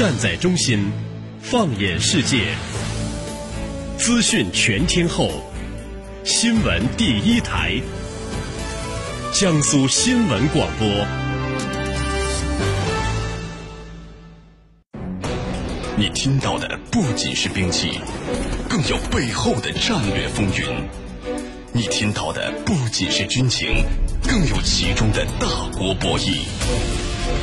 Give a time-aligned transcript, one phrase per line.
[0.00, 0.90] 站在中心，
[1.42, 2.54] 放眼世界，
[3.98, 5.30] 资讯全天候，
[6.24, 7.74] 新闻第一台，
[9.30, 10.88] 江苏新闻广播。
[15.98, 18.00] 你听到的不仅是兵器，
[18.70, 20.88] 更有背后的战略风云；
[21.74, 23.84] 你听到的不仅是军情，
[24.26, 26.38] 更有其中的大国博弈。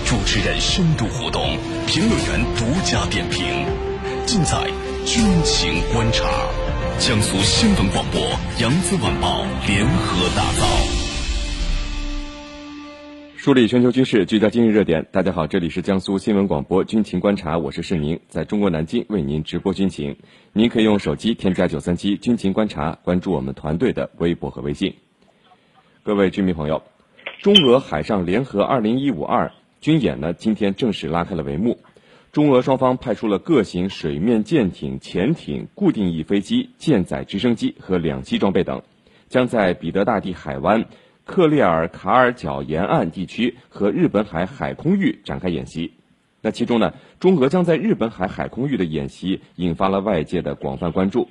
[0.05, 1.41] 主持人深度互动，
[1.85, 3.43] 评论员独家点评，
[4.25, 4.65] 尽在
[5.05, 6.25] 军情观察。
[6.99, 8.19] 江苏新闻广播、
[8.59, 10.65] 扬子晚报联合打造，
[13.37, 15.05] 梳理全球军事，聚焦今日热点。
[15.11, 20.17] 大家好，这里是江苏新闻广播军情观察，我是世宁，在中国南京为您直播军情。
[20.53, 24.95] 您可以用手机添加九三七军情观察，关注我们团队的微博和微信。
[26.03, 26.81] 各位军迷朋友，
[27.41, 29.51] 中俄海上联合二零一五二。
[29.87, 31.79] 军演呢，今天正式拉开了帷幕。
[32.33, 38.81] 中俄双方派出了各型水面舰艇、潜艇、固定翼飞机、舰载直升机和两栖装备等，
[39.29, 40.87] 将在彼得大帝海湾、
[41.23, 45.93] 克列尔卡尔角沿岸地区和日本海海空域展开演习。
[46.41, 51.29] 那其中呢，中俄将在日本海海空域的演习引发了外界的广泛关注。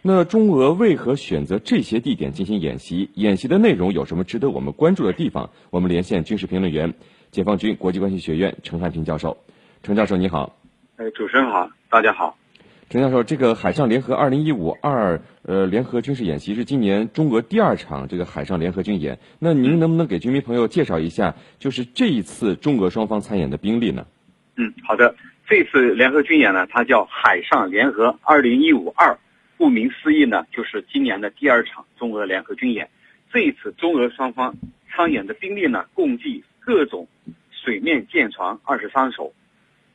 [0.00, 3.10] 那中俄为何选择这些地点进行演习？
[3.16, 5.50] 演习的内容有什么值得我们关注的地方？
[5.68, 6.94] 我们连线军事评论员。
[7.32, 9.38] 解放军国际关系学院陈汉平教授，
[9.82, 10.54] 陈教授你好。
[10.98, 12.36] 哎，主持人好，大家好。
[12.90, 24.06] 陈教授，这个海上联合二零一五二呃联合军事演习是今年中俄第二场这个海上联合军演，那您能不能给军迷朋友介绍一下，就是这一次中俄双方参演的兵力呢？
[24.56, 25.14] 嗯，好的。
[25.48, 29.18] 这次联合军演呢，它叫海上联合二零一五二，
[29.56, 32.90] 顾名思义呢，就是今年的第二场中俄联合军演。
[33.32, 34.54] 这一次中俄双方
[34.90, 36.44] 参演的兵力呢，共计。
[36.64, 37.08] 各种
[37.50, 39.32] 水面舰船二十三艘，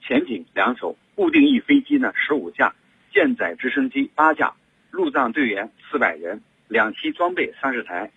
[0.02, 2.74] 潜艇两艘，固定翼飞机呢十五架，
[3.12, 4.54] 舰载直升机八架，
[4.92, 8.12] 陆战队员四百人，两栖装备三十台。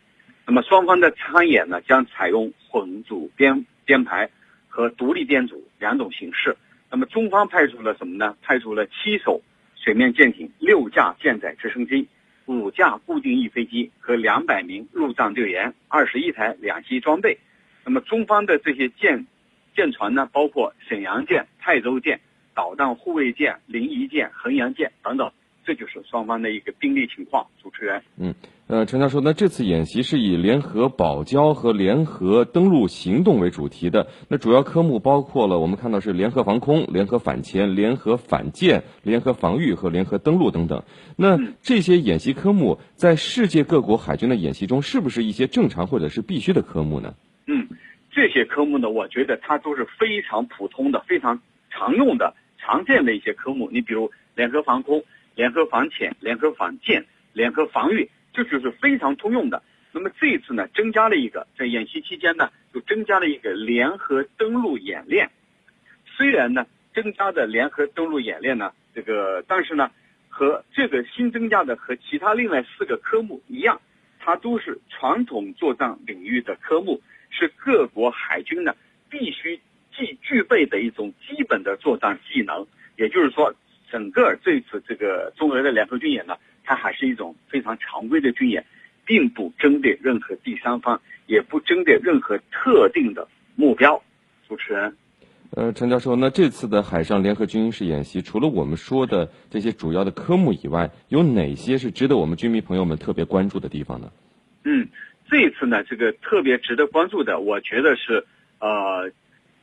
[0.47, 4.29] 那么双方的参演呢，将采用混组编编排
[4.69, 6.57] 和独立编组两种形式。
[6.91, 8.37] 那么中方派出了什么呢？
[8.43, 9.41] 派出了七艘
[9.77, 12.09] 水面舰艇，六架舰载直升机，
[12.47, 17.39] 五架固定翼飞机和两百名陆战队员，二十一台两栖装备。
[17.85, 19.27] 那么中方的这些舰
[19.75, 22.21] 舰船呢，包括沈阳舰、泰州舰、
[22.55, 25.33] 导弹护卫舰、临沂舰、衡阳舰等等，
[25.65, 27.47] 这就是双方的一个兵力情况。
[27.63, 28.35] 主持人，嗯，
[28.67, 40.83] 呃，陈教授，那这次演习是以联合保交和联合登陆行动为主题的，那主要科目包括了我们看到是联合防空、联合反潜、联合反舰、联合防御和联合登陆等等。
[41.17, 47.15] 那这些演习科目在世界各国海军的演习中，是不是一些正常或者是必须的科目呢？
[48.21, 53.71] 这些科目呢，我觉得它都是非常普通的、非常常用的、常见的一些科目。
[53.73, 55.03] 你比如联合防空、
[55.35, 59.63] 联合防潜、联合反舰、联合防御，这就是非常通用的。
[59.93, 65.31] 那么这一次呢，增加了一个，在演习期间呢，就增加了一个联合登陆演练。
[66.05, 69.91] 虽然呢，增加的联合登陆演练呢，这个但是呢，
[70.29, 73.81] 和这个新增加的和其他另外四个科目一样，
[74.19, 77.01] 它都是传统作战领域的科目。
[77.31, 78.75] 是各国海军呢
[79.09, 79.59] 必须
[79.97, 83.55] 既具备的一种基本的作战技能，也就是说，
[83.91, 88.65] 整个这次这个中俄的联合军演呢，它还是一种非常常规的军演，
[89.05, 93.27] 并不针对任何第三方，也不针对任何特定的
[93.57, 94.01] 目标。
[94.49, 94.97] 主持人，
[95.51, 104.13] 呃，陈教授，那这次的海上联合军事演习，除了我们说的这些主要的科目以外，有哪些是值得我们军迷朋友们特别关注的地方呢？
[104.65, 104.89] 嗯。
[105.31, 108.27] 这一次呢，这个特别值得关注的，我觉得是，
[108.59, 109.13] 呃，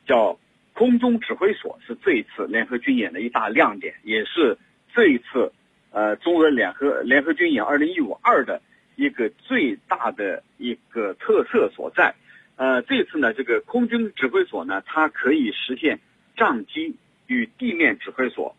[0.05, 0.39] 叫
[0.72, 4.57] 空中指挥所是这一次联合军演的一大亮点，也是
[4.95, 5.51] 这一次，
[5.91, 8.61] 呃，中俄联合联合军演二零一五二的
[8.95, 12.15] 一个最大的一个特色所在。
[12.56, 16.00] 呃，这次呢，这个空军指挥所呢，它可以实现
[16.38, 16.95] 战机
[17.27, 18.56] 与地面指挥所、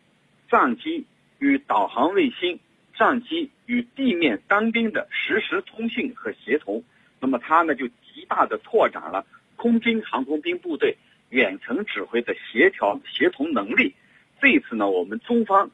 [0.51, 1.07] 战机
[1.39, 2.61] 与导航卫星、
[2.95, 6.85] 战机与地面单兵的实时通信和协同。
[7.21, 9.27] 那么它呢，就极大的拓展了
[9.57, 10.97] 空军航空兵部队
[11.31, 13.95] 远程指挥的协调协同能力。
[14.41, 15.71] 这一次呢，我们中方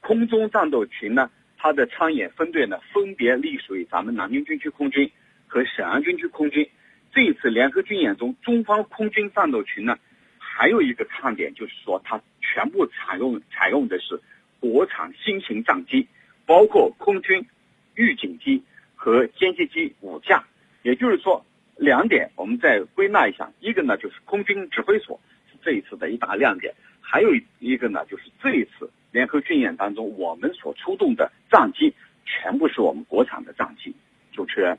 [0.00, 5.10] 空中战斗群呢，它的参演分队呢，分别隶属于咱们南京军区空军
[5.46, 6.68] 和沈阳军区空军。
[7.12, 9.96] 这一次联合军演中，中方空军战斗群呢，
[10.38, 14.20] 还有一个看点就是说，它全部采用采用的是
[14.60, 16.06] 国产新型战机，
[16.44, 17.46] 包括空军
[17.94, 18.62] 预警机
[18.94, 20.44] 和歼击机五架。
[20.84, 21.42] 也就是说，
[21.78, 25.18] 两点我们再归纳一下，一个呢就是空军指挥所
[25.50, 31.94] 是这一次的一大亮点，还有一个呢，就是这一次联合军演当中，我们所出动的战机
[32.26, 33.96] 全部是我们国产的战机。
[34.34, 34.78] 主持人，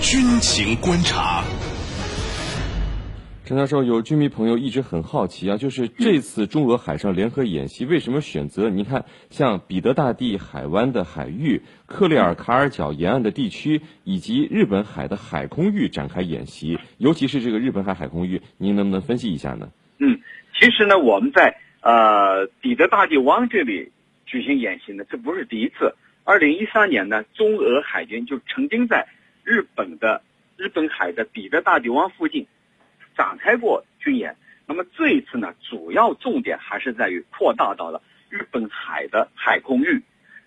[0.00, 1.44] 军情观察。
[3.52, 8.70] 陈教授，有军迷朋友一直很好奇啊，就是这次中俄海上联合演习为什么选择？
[8.70, 19.68] 你看，像彼得大帝海湾的海域、克里尔卡尔角沿岸的地区，以及日本海的海空域展开演习，尤其是这个日本海海空域，您能不能分析一下呢？
[19.98, 20.18] 嗯，
[20.58, 23.92] 其实呢，我们在呃彼得大帝湾这里
[24.24, 25.94] 举行演习呢，这不是第一次。
[26.24, 29.06] 二零一三年呢，中俄海军就曾经在
[29.44, 30.22] 日本的
[30.56, 32.46] 日本海的彼得大帝湾附近。
[33.16, 34.36] 展开过军演，
[34.66, 40.02] 那么这一次呢，主要重点还是在于扩大到了日本海的海空域。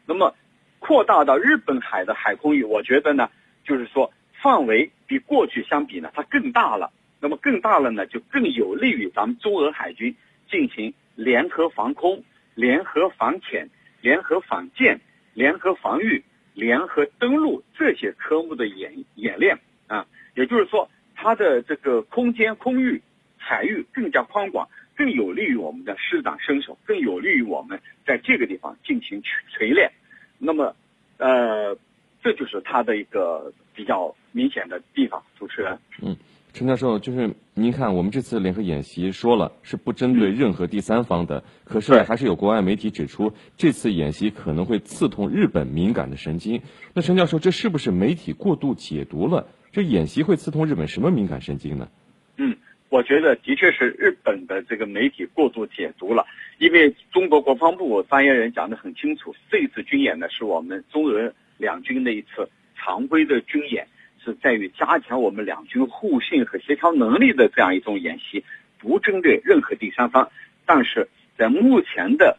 [0.06, 0.36] 那么，
[0.80, 3.30] 扩大到日本海的海空域，我觉得呢，
[3.64, 6.92] 就是说范围比过去相比呢，它更大了。
[7.20, 10.16] 那么更大了呢，就更有利于咱们中俄海军
[10.50, 12.24] 进行联合防空、
[12.54, 13.70] 联合防潜、
[14.02, 15.00] 联合反舰、
[15.34, 16.24] 联合防御、
[16.54, 20.06] 联合登陆这些科目的演演练啊。
[20.36, 20.90] 也就是说。
[21.26, 23.02] 它的这个空间、空域、
[23.36, 29.92] 海域更加宽广，更有利于我们的施展身手，更有利于我们在这个地方进行锤炼。
[30.38, 30.76] 那么，
[31.18, 31.76] 呃，
[32.22, 35.24] 这就是它的一个比较明显的地方。
[35.40, 36.16] 主持人，嗯，
[36.54, 46.62] 陈教授，就是您看，我们这次联合演习说了是不针对任何第三方的，可是还是有国外媒体指出，这次演习可能会刺痛日本敏感的神经。
[46.94, 49.48] 那陈教授，这是不是媒体过度解读了？
[49.76, 51.90] 这演习会刺痛日本什么敏感神经呢？
[52.38, 52.56] 嗯，
[52.88, 56.26] 我觉得的确是日本的这个媒体过度解读了，
[56.60, 63.86] 因为中国国防部发言人讲得很清楚，这次军演呢是我们中俄两军的一次常规的军演，
[64.24, 68.46] 是在于加强我们两军互信和协调能力的这样一种演习，
[68.80, 70.32] 不针对任何第三方。
[70.66, 72.38] 但是在目前的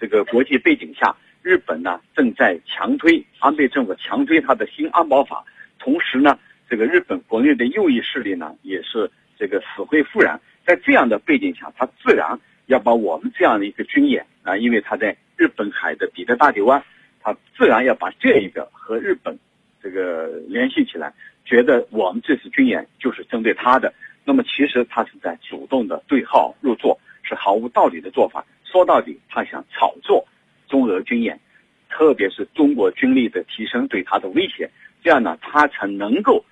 [0.00, 5.44] 这个国际背景下，日本呢正在强推安倍政府强推他的新安保法，
[5.78, 6.38] 同时呢。
[6.68, 10.38] 这个日本国内的右翼势力呢，也是这个死灰复燃。
[10.66, 16.84] 在这样的背景下，他自然要把我们这样的一个军演啊，因为他在日本海的彼得大帝湾，
[17.22, 19.38] 他自然要把这一个和日本
[19.82, 21.14] 这个联系起来，
[21.46, 23.94] 觉得我们这次军演就是针对他的。
[24.26, 28.44] 那么其实他是在主动的对号入座，是毫无道理的做法。
[28.62, 30.28] 说到底，他想炒作
[30.68, 31.40] 中俄军演，
[31.88, 34.70] 特别是中国军力的提升对他的威胁，
[35.02, 36.44] 这样呢，他才能够。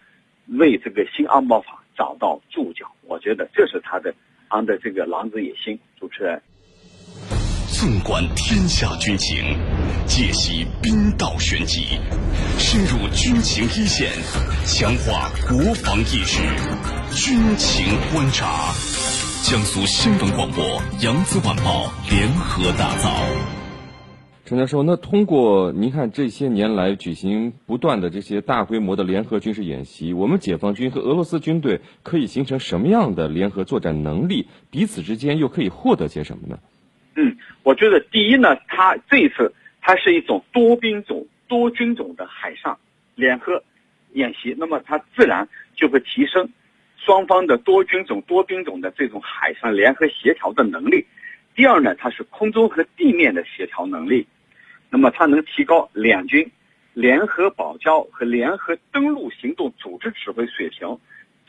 [0.56, 4.14] 为这个新安保法找到注脚，我觉得这是他的
[4.48, 5.78] 安的这个狼子野心。
[5.98, 6.42] 主持人，
[7.68, 9.58] 纵观天下军情，
[10.06, 11.98] 解析兵道玄机，
[12.58, 14.10] 深入军情一线，
[14.64, 16.42] 强化国防意识，
[17.14, 18.72] 军情观察，
[19.42, 23.55] 江苏新闻广播、扬子晚报联合打造。
[24.46, 34.46] 陈教授，那通过您看这些年来举行不断的这些大规模的联合军事演习，我们解放军和俄罗斯军队可以形成什么样的联合作战能力？
[34.70, 36.60] 彼此之间又可以获得些什么呢？
[37.16, 42.78] 嗯，我觉得第一呢，它这一次它是一种多兵种、多军种的海上
[43.16, 43.64] 联合
[44.12, 46.50] 演习，那么它自然就会提升
[46.96, 51.04] 双方的多军种、多兵种的这种海上联合协调的能力。
[51.56, 54.28] 第二呢，它是空中和地面的协调能力。
[54.90, 56.50] 那么它能提高两军
[56.94, 60.98] 联合保交和联合登陆行动组织指挥水平，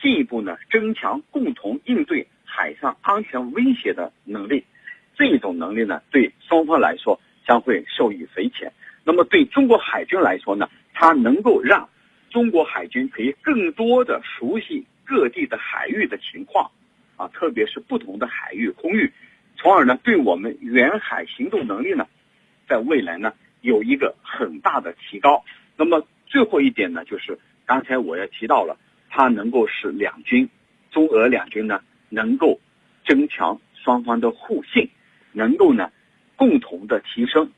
[0.00, 4.64] 进一步呢增强共同应对海上安全威胁的能力。
[5.16, 8.72] 这种能力呢对双方来说将会受益匪浅。
[9.04, 11.88] 那么对中国海军来说呢，它能够让
[12.28, 16.70] 中国海军可以更多的熟悉各地的海域的情况，
[17.16, 19.10] 啊，特别是不同的海域空域，
[19.56, 22.06] 从而呢对我们远海行动能力呢。
[22.68, 25.42] 在未来呢，有一个很大的提高。
[25.76, 28.76] 那么最后一点呢，就是刚才我也提到了，
[29.08, 30.48] 它能够使两军，
[30.90, 32.60] 中俄两军呢，能够
[33.06, 34.90] 增强双方的互信，
[35.32, 35.90] 能够呢，
[36.36, 37.50] 共同的提升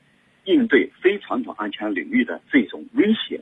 [0.44, 3.40] 应对非传统安全领域的这种威胁。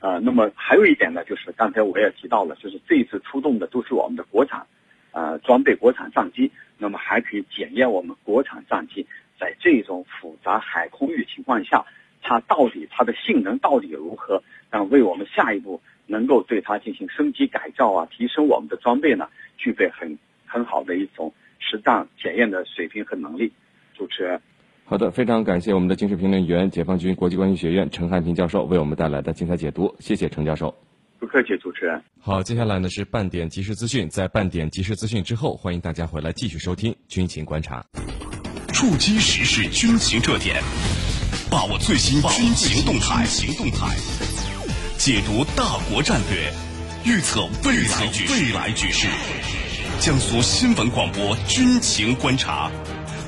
[0.00, 4.64] 啊，那么还有一点呢，就是刚才我也提到了，就是这一次出动的都是我们的国产，
[5.10, 9.04] 呃，装备国产战机，那么还可以检验我们国产战机。
[9.68, 11.84] 在这种复杂海空域情况下，
[12.22, 14.42] 它到底它的性能到底如何？
[14.70, 23.52] 那为我们下一步能够对它进行升级改造啊，提升我们的装备呢，具备很很好的一种实战检验的水平和能力。
[23.94, 24.40] 主持人，
[24.84, 30.74] 好的，非常感谢我们的军事评论员、解放军国际关系学院陈汉平教授为我们带来的精彩解读，谢谢陈教授。
[31.18, 32.00] 不客气，主持人。
[32.20, 37.84] 好，接下来呢是半点即时资讯，在半点即时资讯之后，欢迎大家回来继续收听军情观察，
[38.78, 40.62] 触及时事军情热点，
[41.50, 43.88] 把握最新军情动态，行动态，
[44.96, 46.52] 解读大国战略，
[47.02, 49.08] 预测未来局势，未来局势。
[49.98, 52.70] 江苏新闻广播军情观察，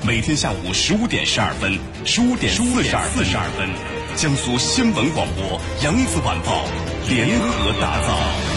[0.07, 3.67] 每天下午十五点十二分，十五点四十二分，
[4.15, 6.63] 江苏新闻广播扬子晚报
[7.09, 8.50] 联合打造。